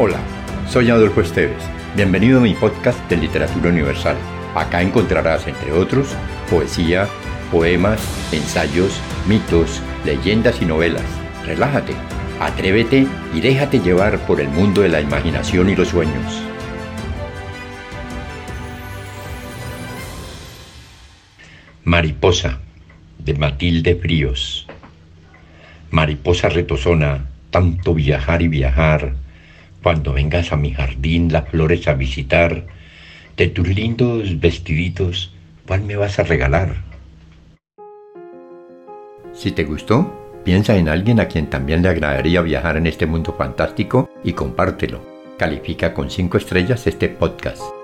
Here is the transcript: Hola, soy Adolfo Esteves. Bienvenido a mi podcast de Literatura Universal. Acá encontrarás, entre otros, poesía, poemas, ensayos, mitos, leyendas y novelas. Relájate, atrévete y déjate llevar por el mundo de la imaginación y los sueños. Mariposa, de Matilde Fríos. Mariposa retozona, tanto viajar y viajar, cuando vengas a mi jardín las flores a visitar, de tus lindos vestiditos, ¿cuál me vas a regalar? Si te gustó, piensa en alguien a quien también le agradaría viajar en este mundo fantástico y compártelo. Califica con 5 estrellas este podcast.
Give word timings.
Hola, 0.00 0.20
soy 0.68 0.90
Adolfo 0.90 1.22
Esteves. 1.22 1.60
Bienvenido 1.96 2.38
a 2.38 2.42
mi 2.42 2.54
podcast 2.54 3.00
de 3.10 3.16
Literatura 3.16 3.70
Universal. 3.70 4.16
Acá 4.54 4.80
encontrarás, 4.80 5.48
entre 5.48 5.72
otros, 5.72 6.14
poesía, 6.48 7.08
poemas, 7.50 8.00
ensayos, 8.32 9.00
mitos, 9.26 9.82
leyendas 10.04 10.62
y 10.62 10.66
novelas. 10.66 11.02
Relájate, 11.44 11.94
atrévete 12.38 13.08
y 13.34 13.40
déjate 13.40 13.80
llevar 13.80 14.20
por 14.20 14.40
el 14.40 14.46
mundo 14.50 14.82
de 14.82 14.88
la 14.88 15.00
imaginación 15.00 15.68
y 15.68 15.74
los 15.74 15.88
sueños. 15.88 16.44
Mariposa, 21.82 22.60
de 23.18 23.34
Matilde 23.34 23.96
Fríos. 23.96 24.68
Mariposa 25.90 26.50
retozona, 26.50 27.26
tanto 27.50 27.94
viajar 27.94 28.42
y 28.42 28.46
viajar, 28.46 29.16
cuando 29.82 30.12
vengas 30.12 30.52
a 30.52 30.56
mi 30.56 30.72
jardín 30.72 31.32
las 31.32 31.48
flores 31.48 31.86
a 31.88 31.94
visitar, 31.94 32.66
de 33.36 33.46
tus 33.46 33.68
lindos 33.68 34.40
vestiditos, 34.40 35.32
¿cuál 35.66 35.82
me 35.82 35.96
vas 35.96 36.18
a 36.18 36.24
regalar? 36.24 36.82
Si 39.32 39.52
te 39.52 39.64
gustó, 39.64 40.40
piensa 40.44 40.76
en 40.76 40.88
alguien 40.88 41.20
a 41.20 41.28
quien 41.28 41.48
también 41.48 41.82
le 41.82 41.90
agradaría 41.90 42.42
viajar 42.42 42.76
en 42.76 42.88
este 42.88 43.06
mundo 43.06 43.34
fantástico 43.38 44.10
y 44.24 44.32
compártelo. 44.32 45.00
Califica 45.38 45.94
con 45.94 46.10
5 46.10 46.38
estrellas 46.38 46.86
este 46.88 47.08
podcast. 47.08 47.77